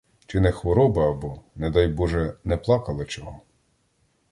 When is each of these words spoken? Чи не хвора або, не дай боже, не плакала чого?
Чи 0.25 0.39
не 0.39 0.51
хвора 0.51 0.85
або, 1.09 1.41
не 1.55 1.69
дай 1.69 1.87
боже, 1.87 2.37
не 2.43 2.57
плакала 2.57 3.05
чого? 3.05 3.41